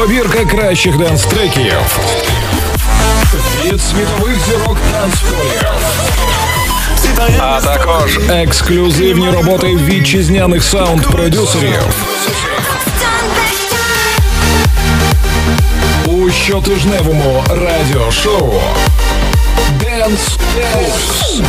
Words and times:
Добірка 0.00 0.44
кращих 0.44 0.96
денс-треків 0.96 1.74
від 3.64 3.80
світових 3.80 4.38
зірок 4.46 4.76
танцполів. 4.92 5.62
А 7.38 7.60
також 7.60 8.18
ексклюзивні 8.30 9.30
роботи 9.30 9.66
вітчизняних 9.66 10.62
саунд-продюсерів. 10.62 11.82
У 16.06 16.30
щотижневому 16.30 17.44
радіошоу 17.48 18.52
Dance 19.80 20.38
Pulse 20.74 21.42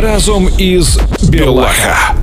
разом 0.00 0.50
із 0.58 0.98
Білаха. 1.22 2.14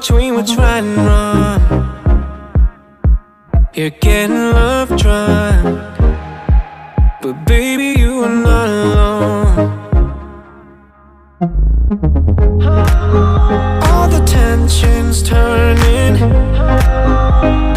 Between 0.00 0.34
which 0.34 0.52
right 0.52 0.82
and 0.82 0.96
wrong. 1.06 1.60
You're 3.74 3.90
getting 3.90 4.52
love 4.52 4.88
drunk, 4.96 5.98
but 7.20 7.34
baby, 7.44 8.00
you 8.00 8.24
are 8.24 8.36
not 8.50 8.68
alone. 8.68 9.58
All 13.88 14.08
the 14.08 14.24
tensions 14.24 15.22
turning, 15.22 16.14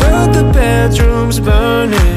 but 0.02 0.28
the 0.32 0.50
bedroom's 0.56 1.42
burning. 1.42 2.13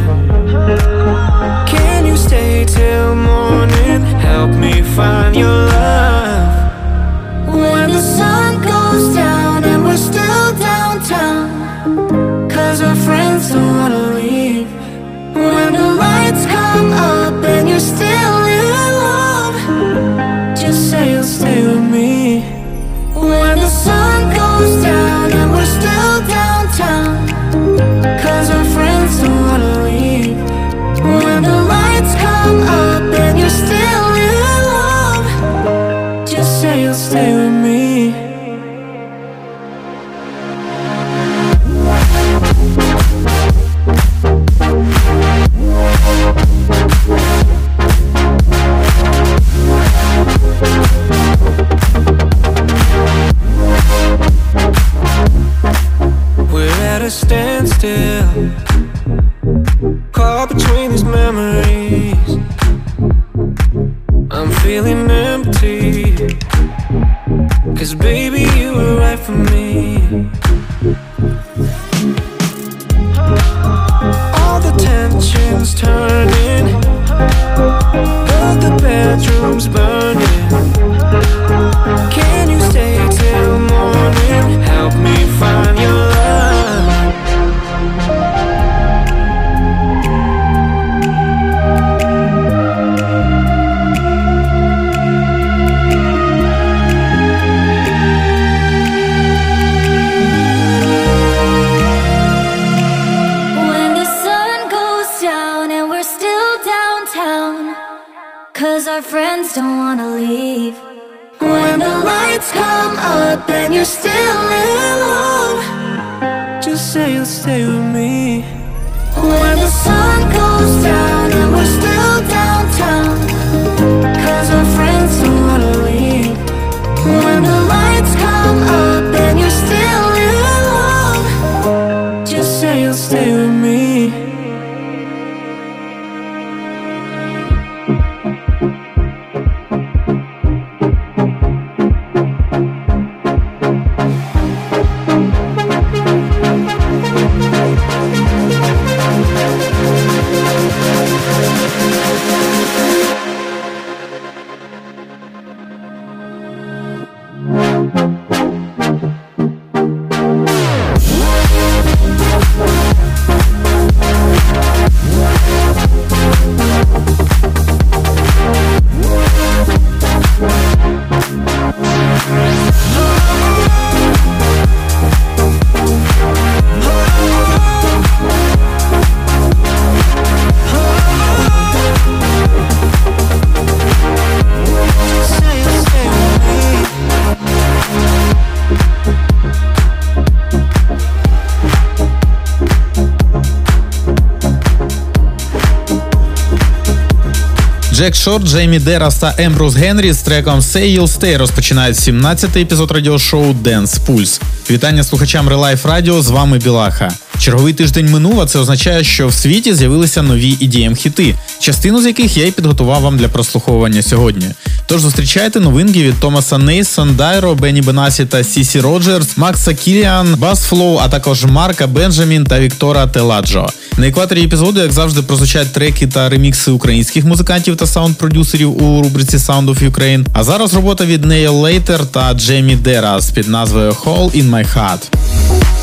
Джек 197.96 198.14
Шорт, 198.14 198.46
Джеймі 198.46 198.78
Дерас 198.78 199.16
та 199.16 199.34
Ембрус 199.38 199.74
Генрі 199.74 200.12
з 200.12 200.18
треком 200.18 200.60
Say 200.60 200.98
You'll 200.98 201.18
Stay 201.18 201.38
розпочинають 201.38 201.96
17-й 201.96 202.62
епізод 202.62 202.90
радіошоу 202.90 203.52
Dance 203.52 203.98
Pulse. 204.06 204.40
Вітання 204.70 205.04
слухачам 205.04 205.48
Релайф 205.48 205.86
Радіо. 205.86 206.22
З 206.22 206.30
вами 206.30 206.58
Білаха. 206.58 207.10
Черговий 207.38 207.72
тиждень 207.72 208.10
минув, 208.10 208.40
а 208.40 208.46
це 208.46 208.58
означає, 208.58 209.04
що 209.04 209.28
в 209.28 209.34
світі 209.34 209.74
з'явилися 209.74 210.22
нові 210.22 210.56
EDM 210.62 210.94
хіти, 210.94 211.34
частину 211.60 212.02
з 212.02 212.06
яких 212.06 212.36
я 212.36 212.46
й 212.46 212.50
підготував 212.50 213.02
вам 213.02 213.18
для 213.18 213.28
прослуховування 213.28 214.02
сьогодні. 214.02 214.46
Тож 214.86 215.00
зустрічайте 215.00 215.60
новинки 215.60 216.02
від 216.02 216.20
Томаса 216.20 216.58
Нейсон, 216.58 217.16
Дайро, 217.16 217.54
Бенні 217.54 217.82
Бенасі 217.82 218.24
та 218.24 218.44
Сісі 218.44 218.80
Роджерс, 218.80 219.36
Макса 219.36 219.74
Кіліан, 219.74 220.34
Бас 220.34 220.62
Флоу, 220.62 220.98
а 221.02 221.08
також 221.08 221.44
Марка 221.44 221.86
Бенджамін 221.86 222.44
та 222.44 222.60
Віктора 222.60 223.06
Теладжо. 223.06 223.66
На 223.98 224.06
екваторі 224.06 224.44
епізоду, 224.44 224.80
як 224.80 224.92
завжди, 224.92 225.22
прозвучать 225.22 225.72
треки 225.72 226.06
та 226.06 226.28
ремікси 226.28 226.70
українських 226.70 227.24
музикантів 227.24 227.76
та 227.76 227.84
саунд-продюсерів 227.84 228.82
у 228.82 229.02
рубриці 229.02 229.36
Sound 229.36 229.66
of 229.66 229.90
Ukraine. 229.90 230.26
А 230.32 230.44
зараз 230.44 230.74
робота 230.74 231.04
від 231.04 231.24
Нейл 231.24 231.54
Лейтер 231.54 232.06
та 232.06 232.34
Джеймі 232.34 232.78
з 233.18 233.30
під 233.30 233.48
назвою 233.48 233.90
Hole 233.90 234.30
in 234.30 234.50
My 234.50 234.66
Heart. 234.76 235.75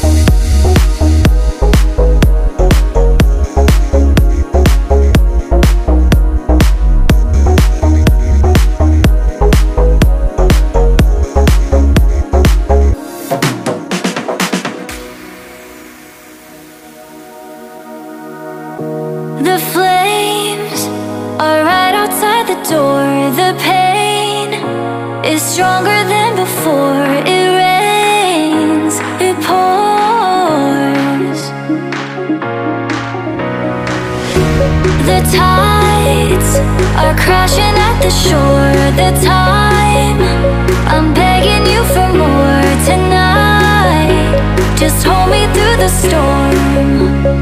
Crashing 37.16 37.76
at 37.88 38.02
the 38.02 38.10
shore. 38.10 38.74
The 39.02 39.12
time 39.26 40.20
I'm 40.88 41.14
begging 41.14 41.66
you 41.72 41.84
for 41.94 42.10
more 42.14 42.64
tonight. 42.86 44.38
Just 44.78 45.06
hold 45.06 45.30
me 45.30 45.46
through 45.54 45.78
the 45.78 45.90
storm. 45.90 47.33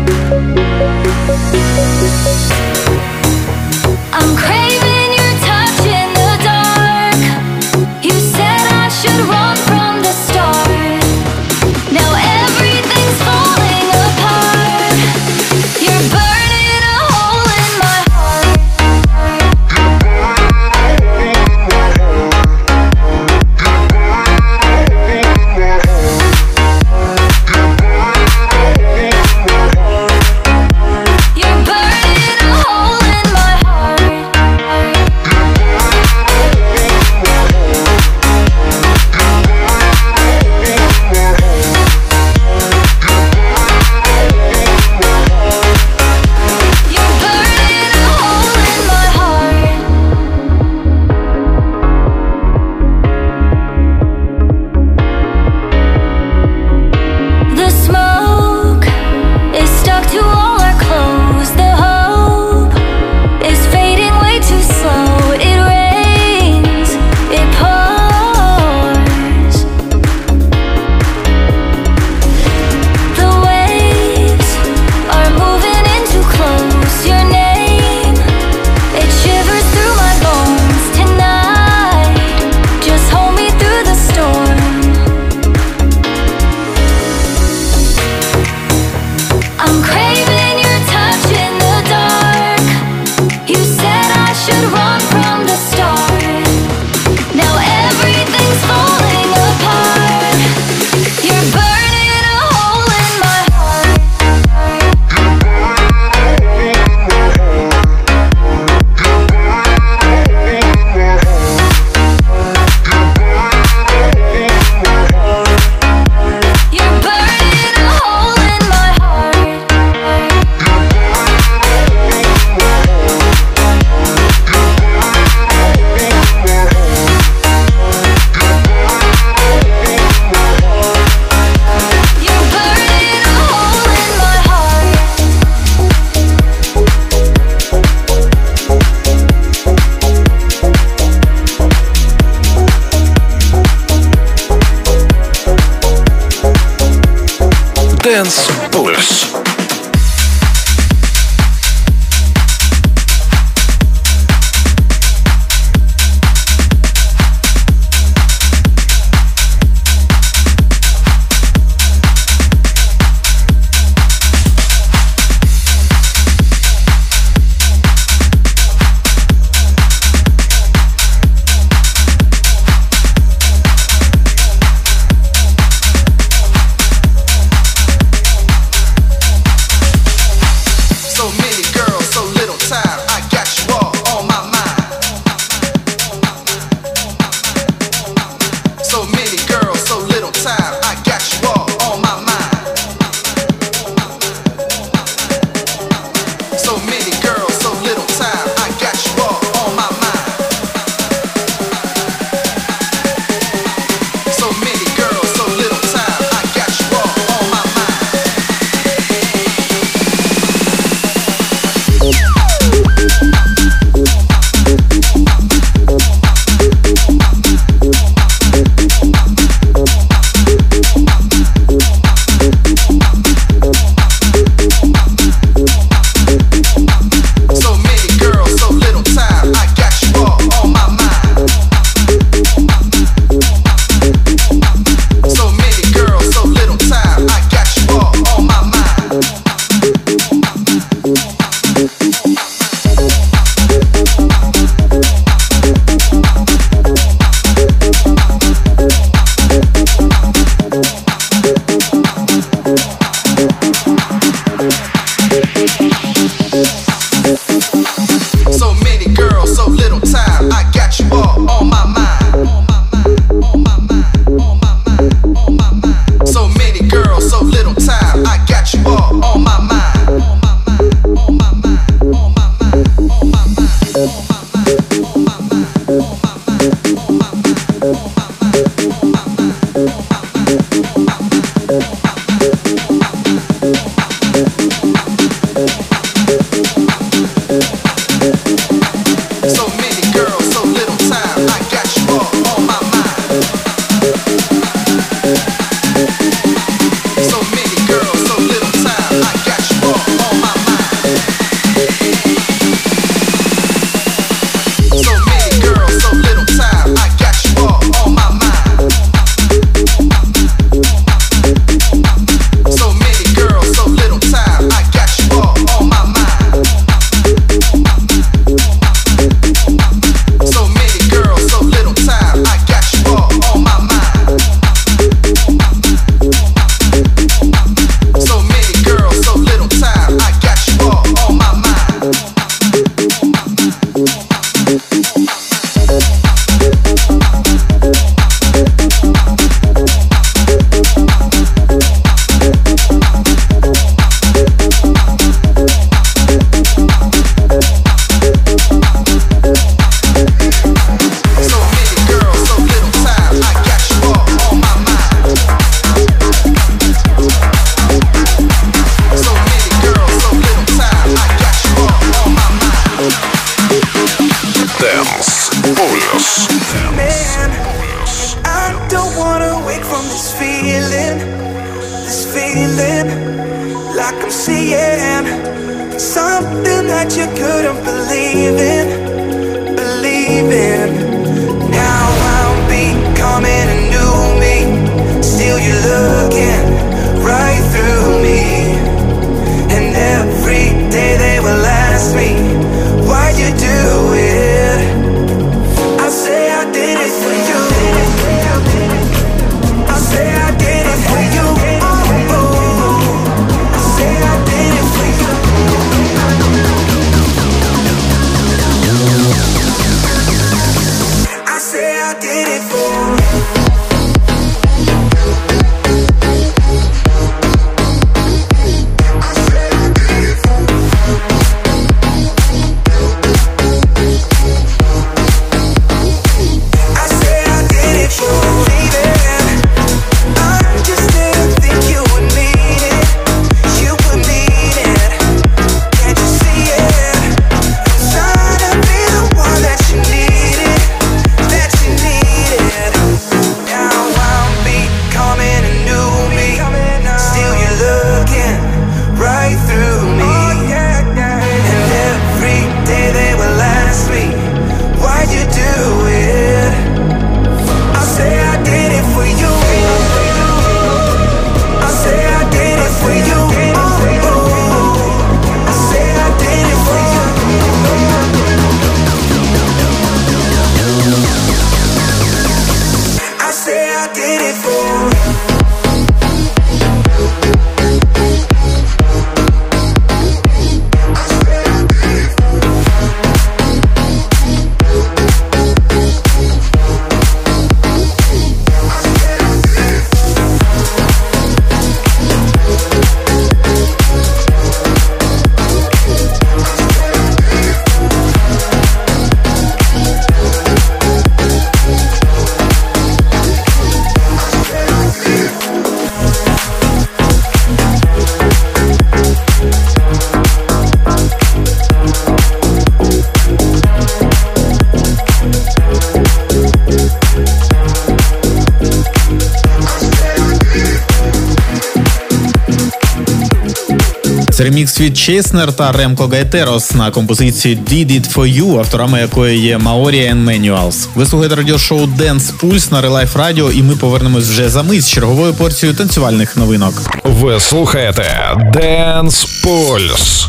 Світ 525.02 525.18
Чеснер 525.18 525.74
та 525.74 525.92
Ремко 525.92 526.28
Гайтерос 526.28 526.92
на 526.92 527.12
композиції 527.12 527.78
«Did 527.78 528.12
It 528.12 528.34
For 528.34 528.58
You», 528.58 528.80
авторами 528.80 529.20
якої 529.20 529.60
є 529.60 529.78
Маорія 529.78 530.34
and 530.34 530.46
Manuals. 530.46 531.08
Ви 531.16 531.26
слухаєте 531.26 531.56
радіошоу 531.56 532.08
Dance 532.08 532.60
Pulse 532.60 532.92
на 532.92 533.02
Релайф 533.02 533.36
Радіо, 533.36 533.72
і 533.72 533.84
ми 533.84 533.96
повернемось 533.96 534.50
вже 534.50 534.70
за 534.70 534.84
мить 534.84 535.02
з 535.02 535.10
черговою 535.10 535.54
порцією 535.54 535.98
танцювальних 535.98 536.58
новинок. 536.58 536.94
Ви 537.24 537.60
слухаєте 537.60 538.58
Dance 538.74 539.66
Pulse. 539.66 540.48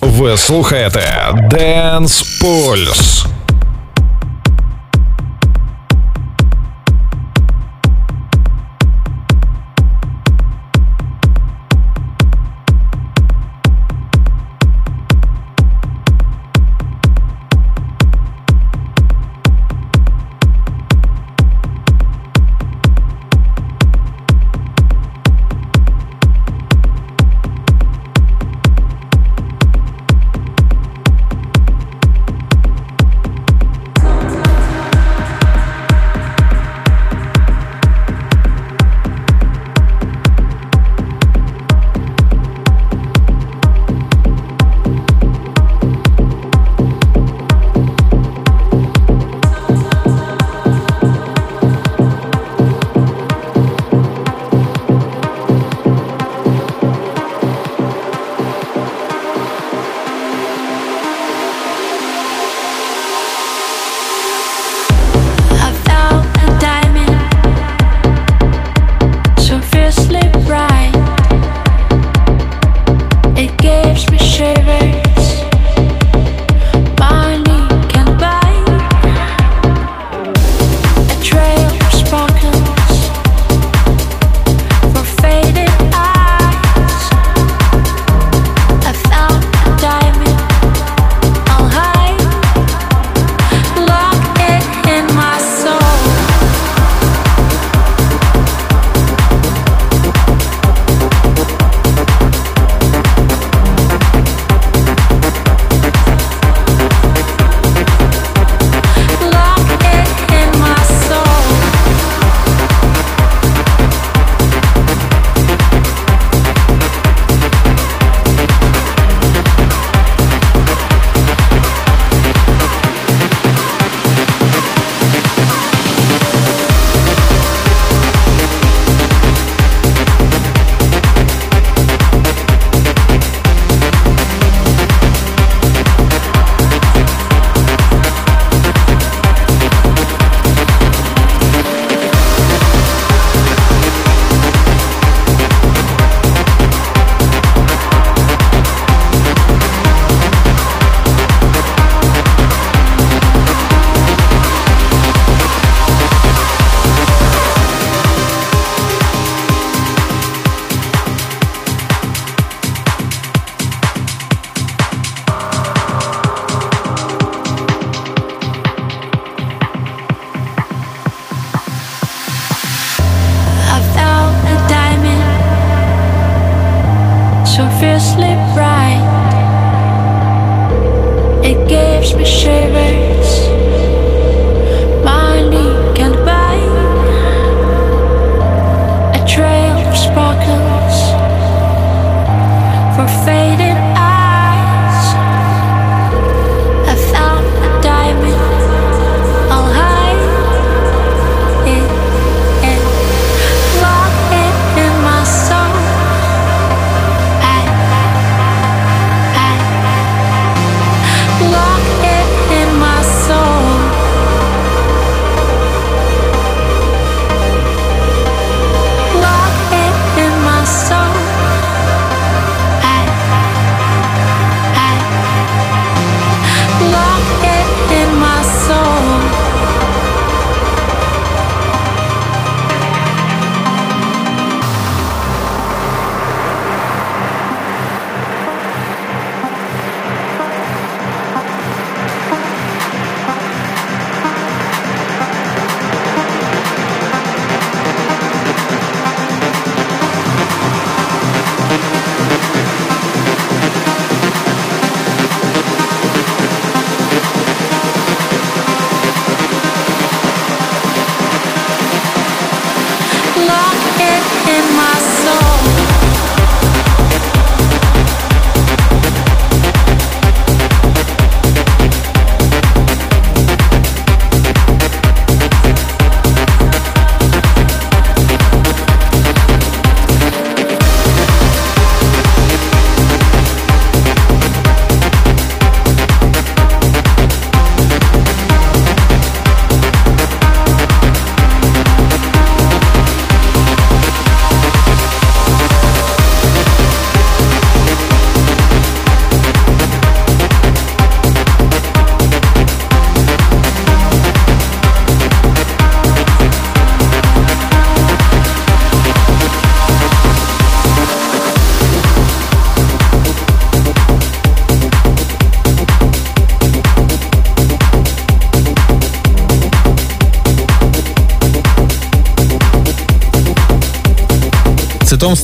Ви 0.00 0.36
слухаєте 0.36 1.32
Dance 1.50 2.42
Pulse. 2.42 3.26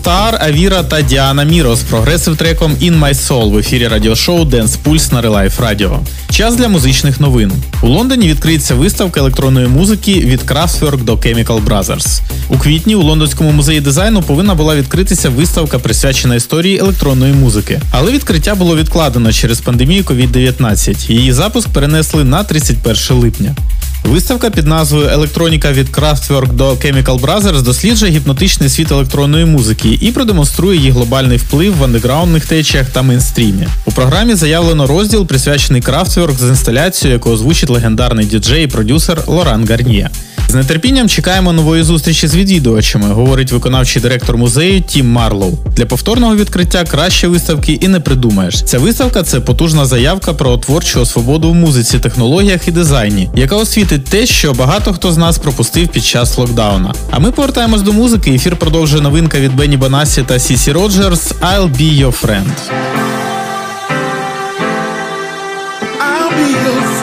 Стар, 0.00 0.38
Авіра 0.42 0.82
та 0.82 1.02
Діана 1.02 1.44
Міро 1.44 1.76
з 1.76 1.82
прогресив 1.82 2.36
треком 2.36 2.72
In 2.72 2.98
My 2.98 3.14
Soul 3.14 3.50
в 3.50 3.58
ефірі 3.58 3.88
радіошоу 3.88 4.44
Dance 4.44 4.76
Pulse 4.84 5.12
на 5.12 5.22
Relife 5.22 5.56
Radio. 5.56 5.98
Час 6.30 6.56
для 6.56 6.68
музичних 6.68 7.20
новин. 7.20 7.52
У 7.82 7.88
Лондоні 7.88 8.28
відкриється 8.28 8.74
виставка 8.74 9.20
електронної 9.20 9.66
музики 9.66 10.14
від 10.14 10.40
Kraftwerk 10.42 11.04
до 11.04 11.14
Chemical 11.14 11.64
Brothers. 11.64 12.20
У 12.48 12.58
квітні 12.58 12.94
у 12.94 13.02
Лондонському 13.02 13.52
музеї 13.52 13.80
дизайну 13.80 14.22
повинна 14.22 14.54
була 14.54 14.76
відкритися 14.76 15.28
виставка, 15.28 15.78
присвячена 15.78 16.34
історії 16.34 16.78
електронної 16.78 17.32
музики. 17.32 17.80
Але 17.90 18.12
відкриття 18.12 18.54
було 18.54 18.76
відкладено 18.76 19.32
через 19.32 19.60
пандемію 19.60 20.02
COVID-19. 20.02 21.12
Її 21.12 21.32
запуск 21.32 21.68
перенесли 21.68 22.24
на 22.24 22.44
31 22.44 23.16
липня. 23.16 23.54
Виставка 24.04 24.50
під 24.50 24.66
назвою 24.66 25.08
Електроніка 25.08 25.72
від 25.72 25.88
Kraftwerk 25.88 26.52
до 26.52 26.70
Chemical 26.70 27.20
Brothers 27.20 27.62
досліджує 27.62 28.12
гіпнотичний 28.12 28.68
світ 28.68 28.92
електронної 28.92 29.44
музики 29.44 29.98
і 30.00 30.12
продемонструє 30.12 30.78
її 30.78 30.90
глобальний 30.90 31.36
вплив 31.38 31.76
в 31.76 31.84
андеграундних 31.84 32.46
течіях 32.46 32.90
та 32.90 33.02
мейнстрімі. 33.02 33.66
У 33.84 33.92
програмі 33.92 34.34
заявлено 34.34 34.86
розділ, 34.86 35.26
присвячений 35.26 35.82
Kraftwerk 35.82 36.38
з 36.38 36.48
інсталяцією, 36.48 37.14
яку 37.14 37.30
озвучить 37.30 37.70
легендарний 37.70 38.26
діджей 38.26 38.64
і 38.64 38.66
продюсер 38.66 39.22
Лоран 39.26 39.68
Гарніє. 39.68 40.10
З 40.50 40.54
нетерпінням 40.54 41.08
чекаємо 41.08 41.52
нової 41.52 41.82
зустрічі 41.82 42.26
з 42.26 42.34
відвідувачами, 42.34 43.08
говорить 43.08 43.52
виконавчий 43.52 44.02
директор 44.02 44.36
музею 44.36 44.80
Тім 44.82 45.12
Марлоу. 45.12 45.58
Для 45.76 45.86
повторного 45.86 46.36
відкриття 46.36 46.84
краще 46.84 47.28
виставки 47.28 47.72
і 47.72 47.88
не 47.88 48.00
придумаєш. 48.00 48.62
Ця 48.62 48.78
виставка 48.78 49.22
це 49.22 49.40
потужна 49.40 49.86
заявка 49.86 50.32
про 50.32 50.56
творчу 50.56 51.06
свободу 51.06 51.50
в 51.50 51.54
музиці, 51.54 51.98
технологіях 51.98 52.68
і 52.68 52.70
дизайні, 52.70 53.30
яка 53.34 53.56
освітить 53.56 54.04
те, 54.04 54.26
що 54.26 54.52
багато 54.52 54.92
хто 54.92 55.12
з 55.12 55.16
нас 55.16 55.38
пропустив 55.38 55.88
під 55.88 56.04
час 56.04 56.38
локдауна. 56.38 56.94
А 57.10 57.18
ми 57.18 57.30
повертаємось 57.32 57.82
до 57.82 57.92
музики. 57.92 58.30
Ефір 58.34 58.56
продовжує 58.56 59.02
новинка 59.02 59.40
від 59.40 59.56
Бенні 59.56 59.76
Банасі 59.76 60.22
та 60.22 60.38
Сісі 60.38 60.72
Роджерс 60.72 61.32
«I'll 61.32 61.76
be 61.76 62.02
your 62.02 62.24
friend». 62.24 62.50
I'll 66.00 66.30
be 66.30 66.46
your 66.64 66.82
friend. 66.82 66.99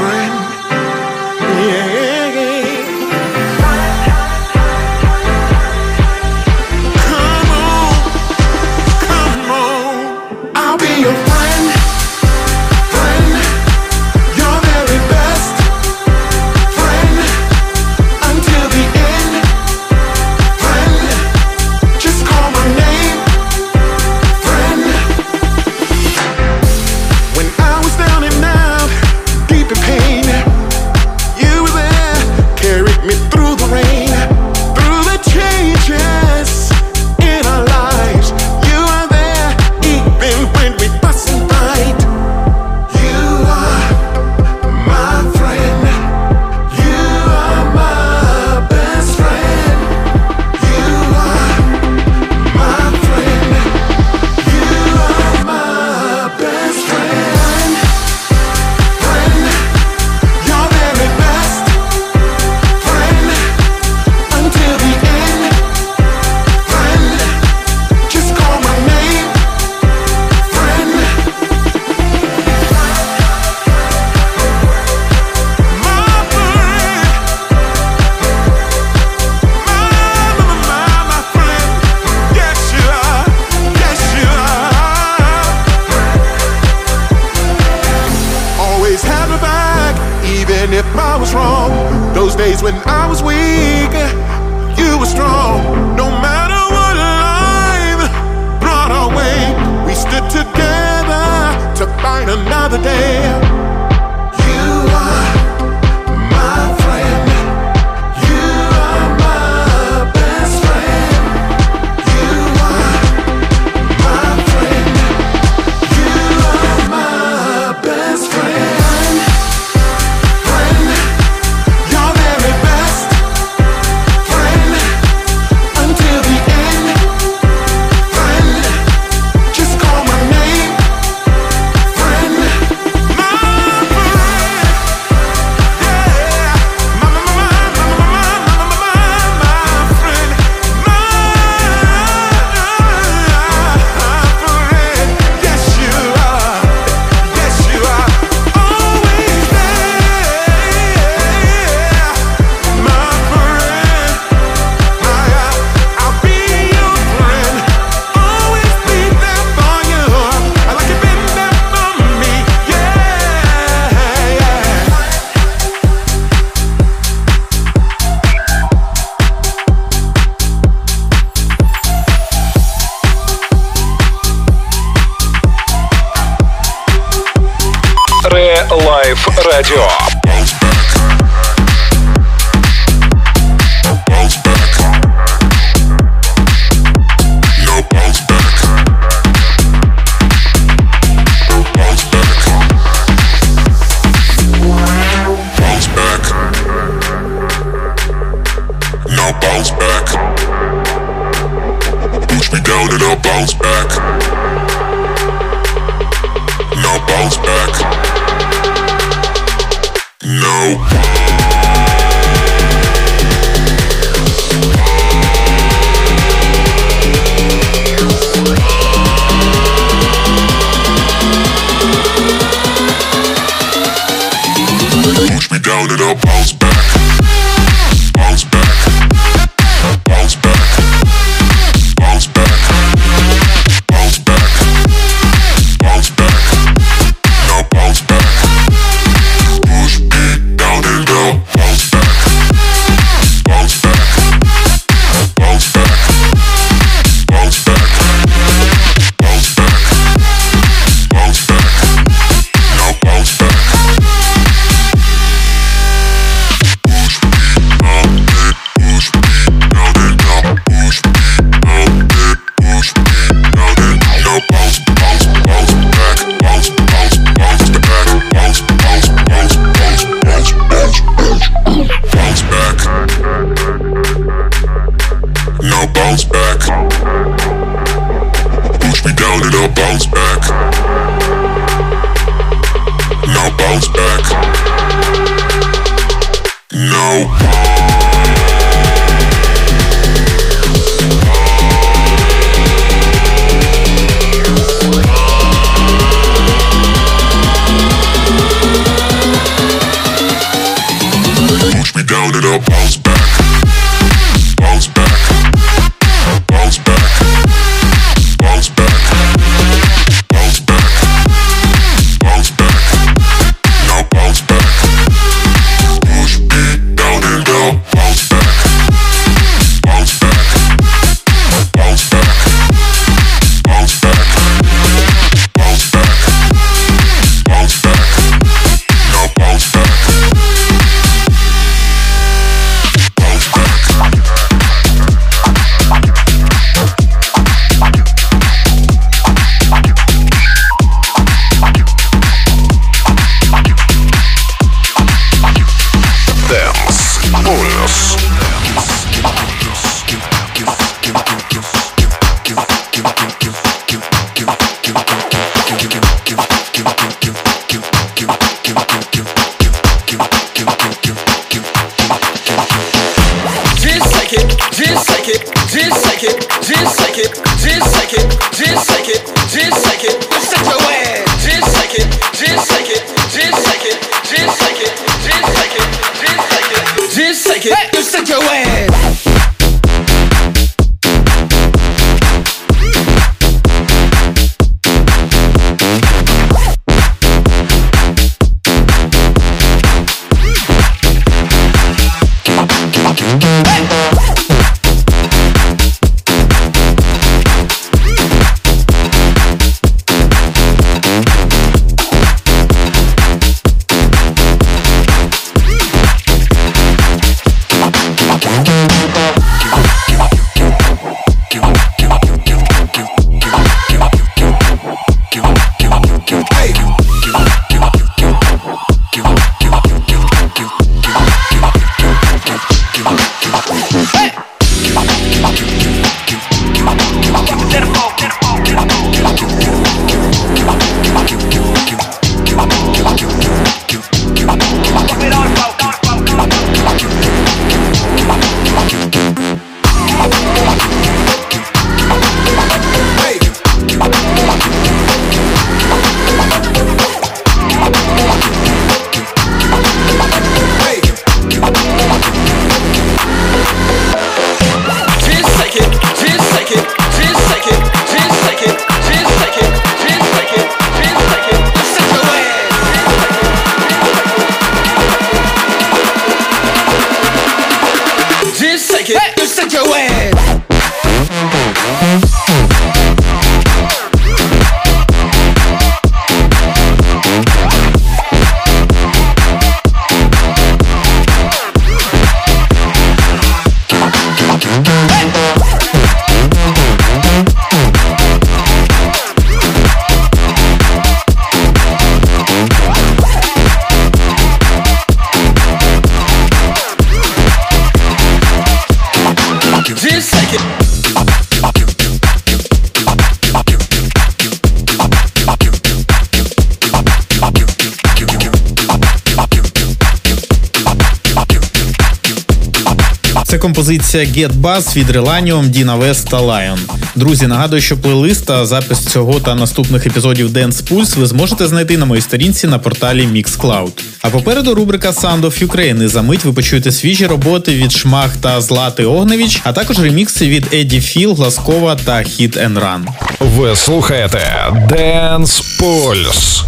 Це 513.58 513.62
композиція 513.62 514.24
Get 514.24 514.52
Buzz 514.62 514.96
від 514.96 515.10
Relanium, 515.10 515.70
Діна 515.70 515.96
Вест 515.96 516.30
та 516.30 516.38
Lion. 516.38 516.78
Друзі, 517.16 517.48
нагадую, 517.48 517.82
що 517.82 517.98
плейлист 517.98 518.46
та 518.46 518.66
запис 518.66 519.00
цього 519.00 519.40
та 519.40 519.56
наступних 519.56 520.06
епізодів 520.06 520.50
Dance 520.50 520.84
Pulse 520.84 521.20
ви 521.20 521.26
зможете 521.26 521.68
знайти 521.68 521.98
на 521.98 522.06
моїй 522.06 522.22
сторінці 522.22 522.68
на 522.68 522.80
порталі 522.80 523.28
Mixcloud. 523.28 523.92
А 524.22 524.30
попереду 524.30 524.76
рубрика 524.76 525.10
Sound 525.10 525.42
of 525.42 525.68
Ukraine. 525.68 526.04
І 526.04 526.08
за 526.08 526.22
мить 526.22 526.46
ви 526.46 526.54
почуєте 526.54 526.92
свіжі 526.92 527.26
роботи 527.26 527.76
від 527.76 527.92
Шмах 527.92 528.38
та 528.38 528.62
Злати 528.62 529.06
Огневіч, 529.06 529.62
а 529.64 529.74
також 529.74 530.00
ремікси 530.00 530.50
від 530.50 530.74
Еді 530.74 531.02
Філ, 531.02 531.34
Гласкова 531.34 531.96
та 531.96 532.18
Hit 532.18 532.68
and 532.68 532.74
Run. 532.74 533.06
Ви 533.40 533.76
слухаєте 533.76 534.66
Dance 534.92 535.64
Pulse. 535.82 536.64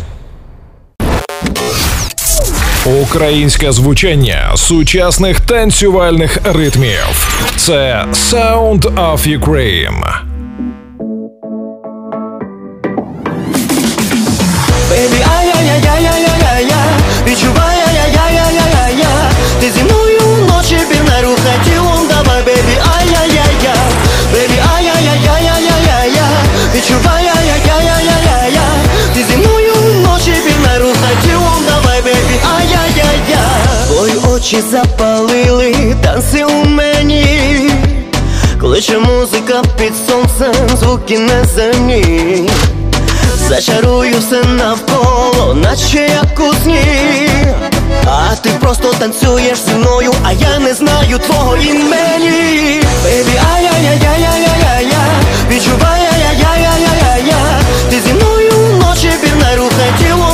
Українське 2.98 3.72
звучання 3.72 4.52
сучасних 4.56 5.40
танцювальних 5.40 6.38
ритмів. 6.54 7.30
Це 7.58 8.06
Sound 8.12 8.82
of 8.82 9.40
Ukraine. 9.40 10.29
Очі 34.50 34.62
запалили 34.72 35.96
танці 36.04 36.44
у 36.44 36.66
мені. 36.66 37.72
Кличе 38.62 39.00
музика 39.00 39.62
під 39.78 39.94
сонцем, 40.08 40.78
звуки 40.78 41.20
неземні 41.20 42.50
Зачарую 43.50 44.16
все 44.20 44.44
навколо, 44.44 45.54
наче 45.54 45.98
як 46.00 46.40
у 46.40 46.54
сні. 46.64 47.30
А 48.06 48.36
ти 48.36 48.50
просто 48.60 48.94
танцюєш 48.94 49.60
зі 49.60 49.72
мною, 49.72 50.14
а 50.24 50.32
я 50.32 50.60
не 50.60 50.74
знаю 50.74 51.20
твого 51.20 51.58
імені. 51.58 52.82
Бейбі, 53.04 53.40
ай-яй-яй-яй-яй-яй-я 53.56 55.04
Відчувай, 55.52 56.02
ай-яй-яй-яй-яй-я 56.14 57.62
Ти 57.90 58.00
зі 58.00 58.14
мною 58.14 58.52
вночі 58.74 59.12
пів 59.22 59.36
не 59.36 59.56
рухай 59.56 59.92
тілом, 60.00 60.29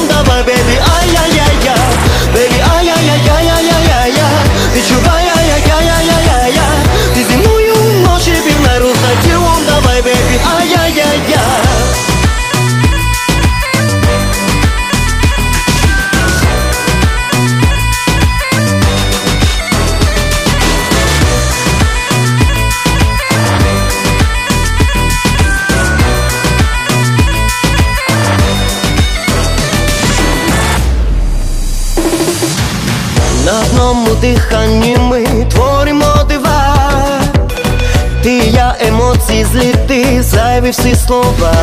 зайві 40.56 40.70
всі 40.70 40.96
слова. 40.96 41.54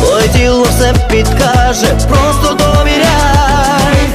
Твоє 0.00 0.28
тіло 0.28 0.62
все 0.62 0.94
підкаже, 1.10 1.86
просто 2.08 2.54
довіряй. 2.54 4.08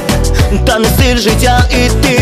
Та 0.66 0.78
не 0.78 0.88
стиль 0.88 1.16
життя, 1.16 1.64
і 1.70 1.88
ти 1.88 2.13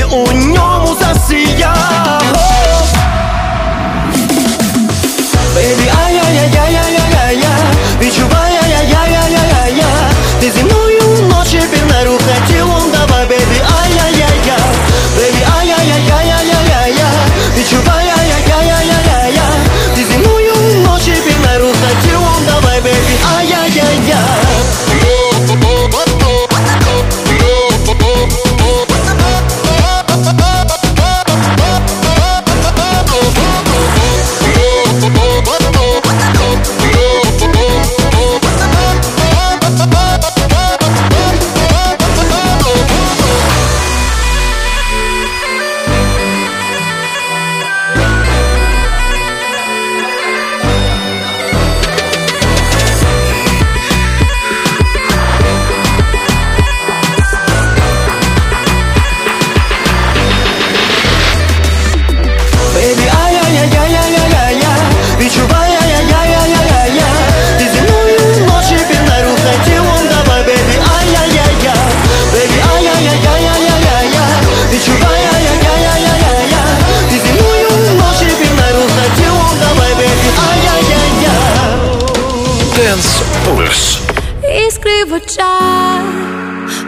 в 85.13 85.15
очах 85.15 86.03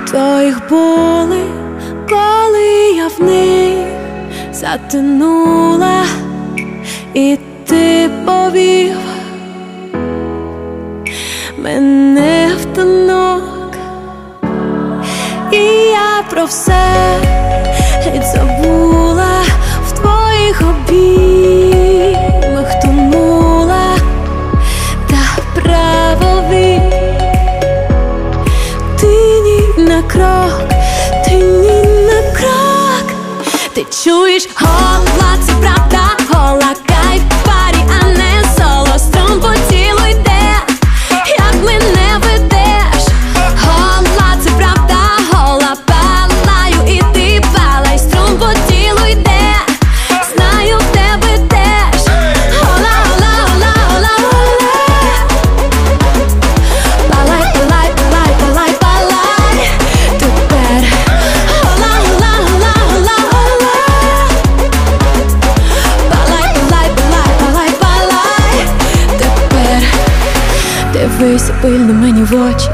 твоїх 0.06 0.68
були, 0.68 1.42
коли 2.08 2.92
я 2.96 3.08
в 3.08 3.22
них 3.22 3.86
затинула, 4.52 6.04
і 7.14 7.38
ти 7.66 8.10
повів 8.26 8.96
мене 11.58 12.52
в 12.62 12.64
танок, 12.64 13.76
і 15.52 15.64
я 15.90 16.22
про 16.30 16.44
все. 16.44 17.23
chus, 34.04 34.46
rola-te 34.54 35.54
pra 35.60 35.72
trás. 35.88 36.03
мені 72.04 72.22
в 72.22 72.54
очі, 72.54 72.68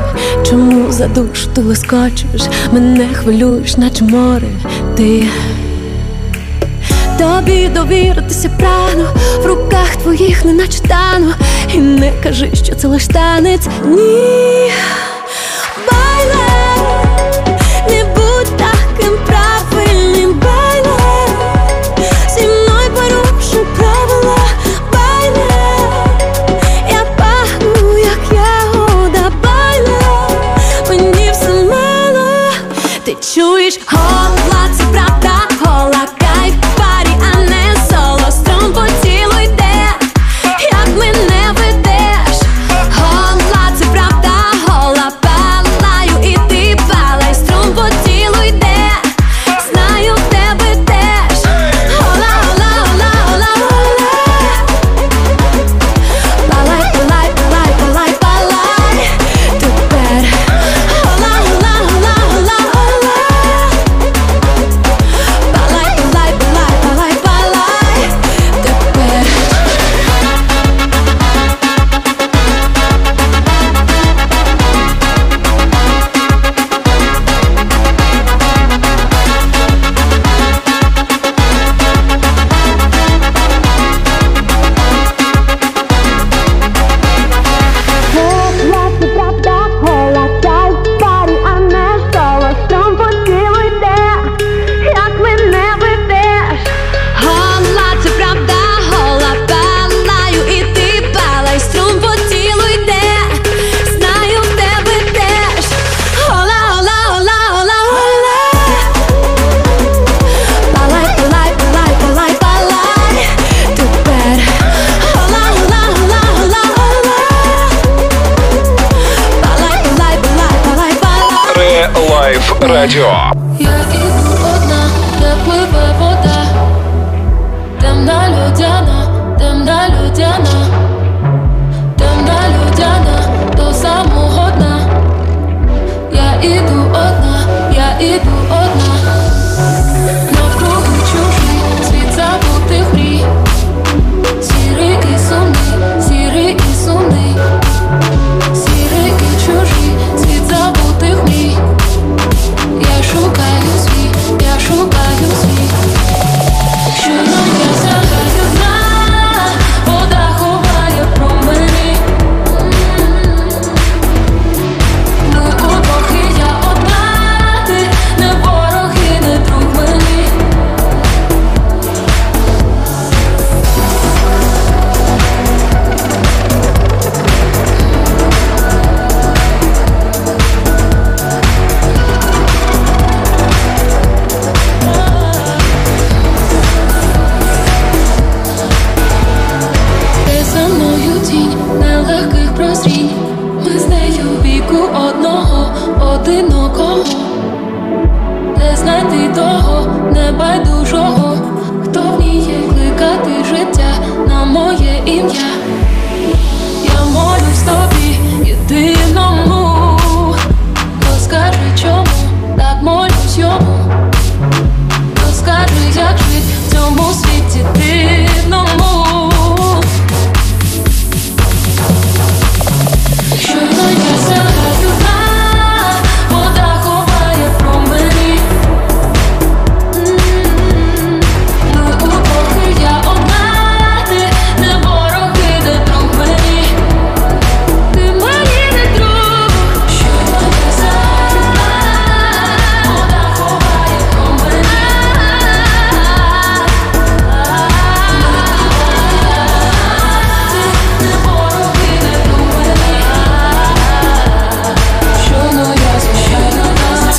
чому 0.50 0.92
за 0.92 1.08
душу 1.08 1.48
ти 1.54 1.60
лискочеш, 1.60 2.42
мене 2.72 3.08
хвилюєш, 3.14 3.76
наче 3.76 4.04
море, 4.04 4.48
ти. 4.96 5.24
Тобі 7.18 7.68
довіритися 7.68 8.48
прагну 8.48 9.04
в 9.42 9.46
руках 9.46 9.96
твоїх, 9.96 10.44
не 10.44 10.52
наче 10.52 10.80
тану, 10.80 11.32
і 11.74 11.78
не 11.78 12.12
кажи, 12.22 12.50
що 12.54 12.74
це 12.74 12.88
лиш 12.88 13.06
танець, 13.06 13.68
ні. 13.86 14.70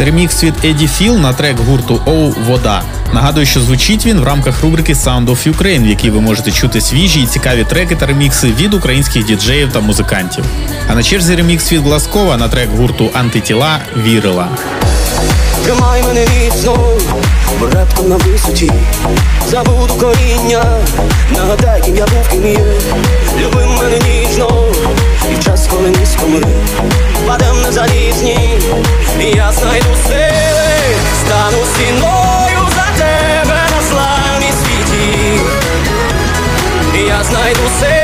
Це 0.02 0.06
ремікс 0.06 0.44
від 0.44 0.54
Еді 0.66 0.88
Філ 0.88 1.18
на 1.18 1.34
трек 1.34 1.60
гурту 1.60 2.02
Оу 2.06 2.34
Вода. 2.48 2.82
Нагадую, 3.14 3.46
що 3.46 3.62
звучить 3.62 4.06
він 4.06 4.20
в 4.20 4.24
рамках 4.24 4.62
рубрики 4.62 4.94
Sound 4.94 5.26
of 5.26 5.54
Ukraine, 5.58 5.84
в 5.84 5.88
якій 5.88 6.10
ви 6.10 6.22
можете 6.22 6.52
чути 6.52 6.82
свіжі 6.82 7.22
і 7.22 7.26
цікаві 7.26 7.64
треки 7.64 7.96
та 7.96 8.06
ремікси 8.06 8.48
від 8.48 8.74
українських 8.74 9.26
діджеїв 9.26 9.72
та 9.72 9.80
музикантів. 9.80 10.46
А 10.90 10.96
на 10.96 11.04
черзі 11.04 11.36
ремікс 11.36 11.72
від 11.72 11.82
Гласкова 11.82 12.38
на 12.38 12.48
трек 12.48 12.70
гурту 12.78 13.10
Антитіла 13.14 13.80
Вірила. 13.98 14.48
Тримай 15.64 16.04
мене 16.04 16.26
міцно, 16.44 16.78
бо 17.60 17.68
на 18.04 18.16
висоті 18.16 18.72
Забуду 19.52 19.94
коріння, 19.94 20.66
нагадай, 21.32 21.82
ким 21.86 21.98
я 21.98 22.06
був, 22.06 22.30
ким 22.32 22.48
є 22.48 22.60
Люби 23.40 23.66
мене 23.66 24.00
ніжно, 24.00 24.72
і 25.30 25.44
час, 25.44 25.68
коли 25.68 25.90
низько 25.90 26.28
ми 26.28 26.42
Падем 27.28 27.62
на 27.62 27.72
залізні, 27.72 28.60
і 29.20 29.26
я 29.26 29.52
знайду 29.52 29.96
сили 30.08 30.98
Стану 31.26 31.66
стіною 31.74 32.68
за 32.76 33.04
тебе 33.04 33.60
на 33.76 33.82
славній 33.90 34.54
світі. 34.64 35.42
І 36.96 37.00
я 37.08 37.24
знайду 37.24 37.62
сили, 37.80 38.01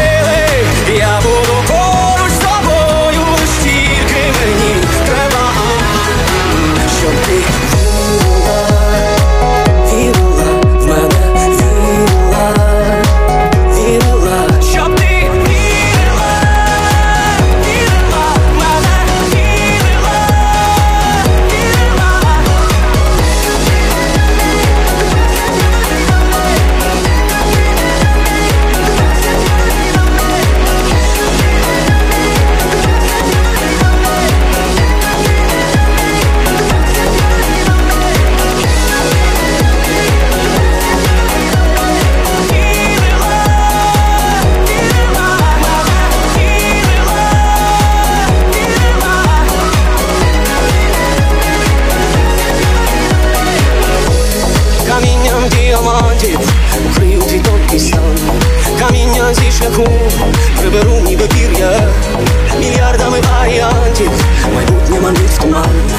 туман 65.41 65.91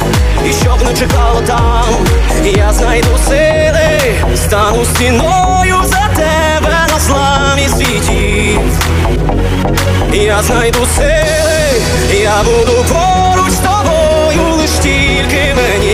І 0.49 0.53
щоб 0.53 0.83
не 0.89 0.95
чекало 0.95 1.43
там, 1.47 1.85
я 2.45 2.73
знайду 2.73 3.19
сили 3.29 3.99
Стану 4.37 4.85
стіною 4.85 5.77
за 5.85 6.09
тебе 6.17 6.87
на 6.93 7.01
славі 7.01 7.69
світі. 7.69 8.59
Я 10.13 10.43
знайду 10.43 10.79
сили, 10.97 11.83
я 12.23 12.43
буду 12.45 12.85
поруч 12.89 13.51
з 13.51 13.57
тобою, 13.57 14.55
лиш 14.57 14.71
тільки 14.71 15.55
мені 15.57 15.88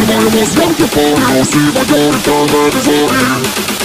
to 0.00 0.06
my 0.06 0.24
most 0.34 0.58
wonderful 0.58 1.16
house, 1.16 1.50
see 1.50 1.72
my 1.74 1.84
God 1.84 2.14
is 2.14 2.28
over 2.28 2.70
the 2.70 3.79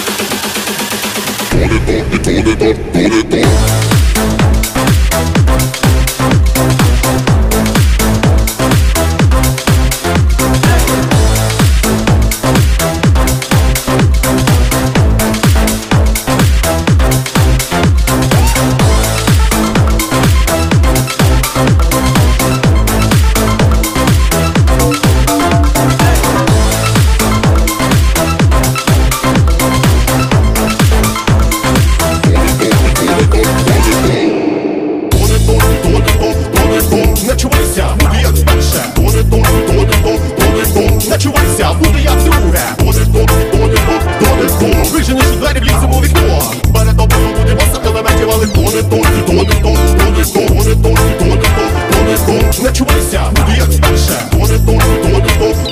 Не 52.63 52.71
чувайся, 52.71 53.21
буде 53.35 53.57
як 53.57 53.81
перше, 53.81 54.21
тоне 54.31 54.59
тон, 54.65 54.81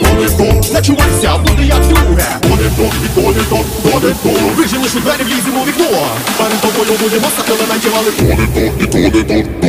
тоне 0.02 0.30
тон, 0.38 0.74
не 0.74 0.82
чувайся, 0.82 1.38
буде 1.38 1.66
як 1.66 1.88
друге, 1.88 2.26
тоне 2.42 2.70
у 4.96 5.00
двері, 5.00 5.24
вліземо 5.24 5.62
у 5.62 5.66
вікно. 5.66 5.86
Перед 6.38 6.62
тобою 6.62 7.00
будемо 7.04 7.28
сахали, 7.38 7.60
надівали 7.70 8.12
Тоне 8.18 8.48
то, 8.54 8.84
і 8.84 8.88
тоне 8.88 9.24
то 9.24 9.63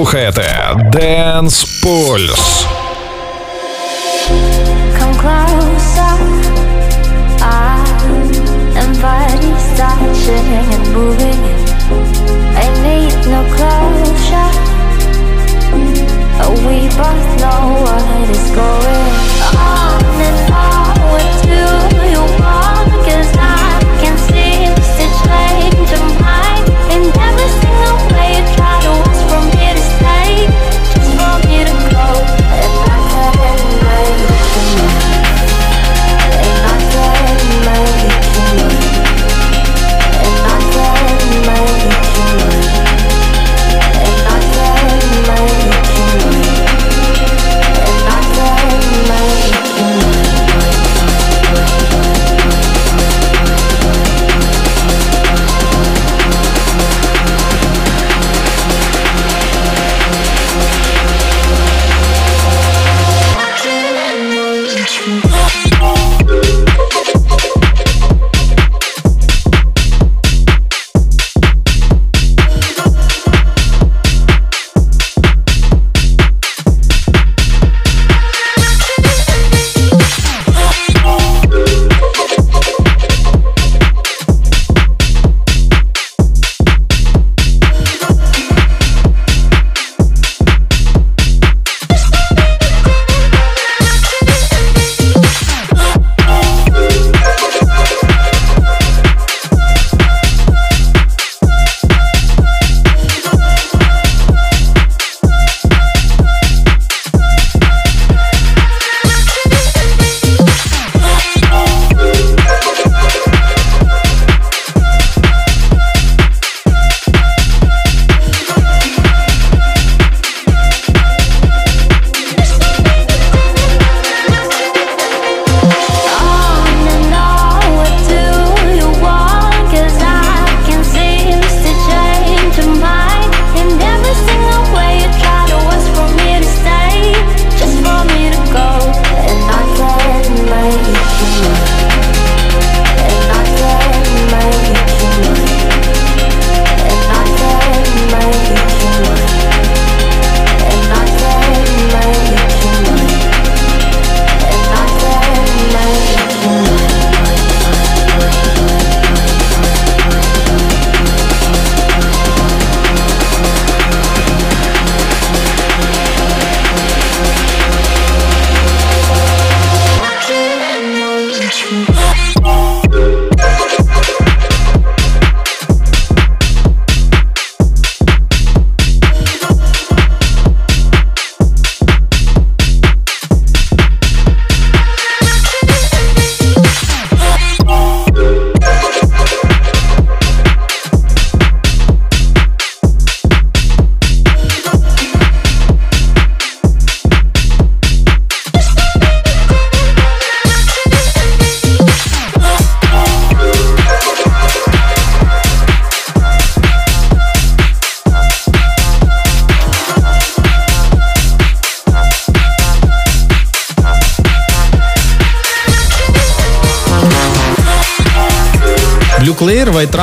Ви 0.00 0.06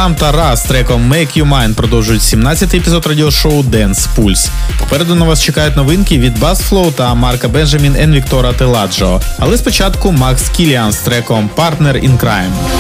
Артем 0.08 0.20
тарас 0.20 0.64
треком 0.64 1.14
Make 1.14 1.38
You 1.38 1.50
Mine 1.50 1.74
продовжують 1.74 2.22
17-й 2.22 2.78
епізод 2.78 3.06
радіошоу 3.06 3.64
Dance 3.64 4.08
Pulse. 4.18 4.50
Попереду 4.80 5.16
на 5.16 5.26
вас 5.26 5.44
чекають 5.44 5.76
новинки 5.76 6.20
від 6.20 6.38
BuzzFlow 6.38 6.92
та 6.92 7.14
Марка 7.14 7.48
Бенджамін 7.48 7.96
Енвіктора 8.00 8.54
Теладжо. 8.54 9.22
Але 9.40 9.58
спочатку 9.58 10.12
Макс 10.12 10.50
Кіліан 10.50 10.92
з 10.92 10.98
треком 10.98 11.50
Partner 11.58 12.10
in 12.10 12.18
Crime. 12.18 12.77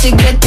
to 0.00 0.10
get 0.12 0.39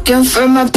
looking 0.00 0.24
for 0.24 0.48
my 0.48 0.68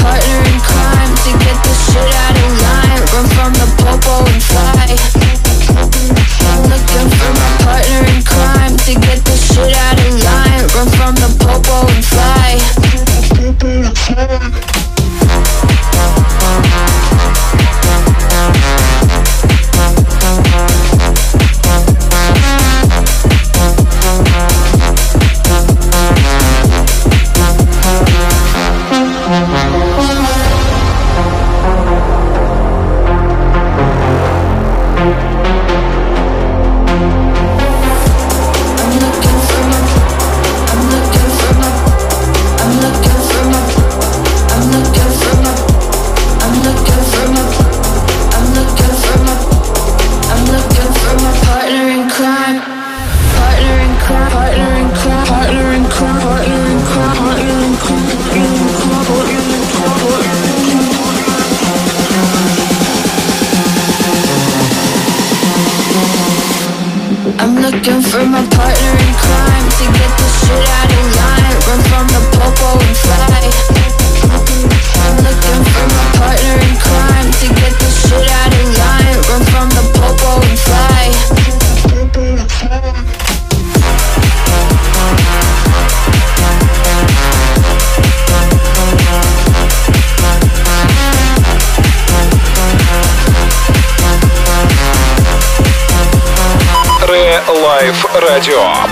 Sure 98.54 98.83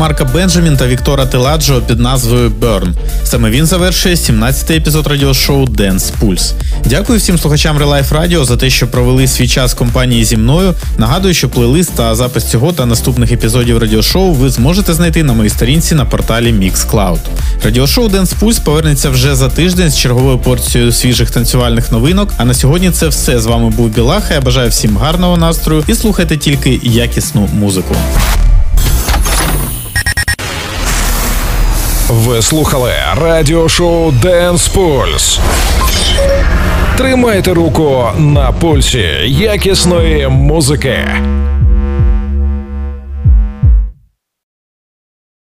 Марка 0.00 0.24
Бенджамін 0.24 0.76
та 0.76 0.86
Віктора 0.86 1.26
Теладжо 1.26 1.82
під 1.82 2.00
назвою 2.00 2.50
Burn. 2.50 2.92
Саме 3.24 3.50
він 3.50 3.66
завершує 3.66 4.14
17-й 4.14 4.76
епізод 4.76 5.06
радіошоу 5.06 5.66
Dance 5.66 6.12
Pulse. 6.22 6.52
Дякую 6.84 7.18
всім 7.18 7.38
слухачам 7.38 7.78
Relife 7.78 8.08
Radio 8.08 8.44
за 8.44 8.56
те, 8.56 8.70
що 8.70 8.88
провели 8.88 9.26
свій 9.26 9.48
час 9.48 9.74
компанії 9.74 10.24
зі 10.24 10.36
мною. 10.36 10.74
Нагадую, 10.98 11.34
що 11.34 11.48
плейлист 11.48 11.94
та 11.94 12.14
запис 12.14 12.44
цього 12.44 12.72
та 12.72 12.86
наступних 12.86 13.32
епізодів 13.32 13.78
радіошоу 13.78 14.32
ви 14.32 14.50
зможете 14.50 14.94
знайти 14.94 15.22
на 15.22 15.32
моїй 15.32 15.50
сторінці 15.50 15.94
на 15.94 16.04
порталі 16.04 16.52
Mixcloud. 16.52 17.18
Радіошоу 17.64 18.08
Dance 18.08 18.38
Pulse 18.40 18.64
повернеться 18.64 19.10
вже 19.10 19.34
за 19.34 19.48
тиждень 19.48 19.90
з 19.90 19.98
черговою 19.98 20.38
порцією 20.38 20.92
свіжих 20.92 21.30
танцювальних 21.30 21.92
новинок. 21.92 22.32
А 22.36 22.44
на 22.44 22.54
сьогодні 22.54 22.90
це 22.90 23.08
все. 23.08 23.40
З 23.40 23.46
вами 23.46 23.70
був 23.70 23.88
Білаха. 23.88 24.34
Я 24.34 24.40
бажаю 24.40 24.70
всім 24.70 24.96
гарного 24.96 25.36
настрою 25.36 25.84
і 25.88 25.94
слухайте 25.94 26.36
тільки 26.36 26.80
якісну 26.82 27.48
музику. 27.52 27.96
Ви 32.10 32.42
слухали 32.42 32.92
радіошоу 33.16 34.10
Dance 34.10 34.74
Pulse. 34.74 35.40
Тримайте 36.96 37.52
руку 37.54 38.04
на 38.18 38.52
пульсі 38.52 39.04
якісної 39.26 40.28
музики. 40.28 41.08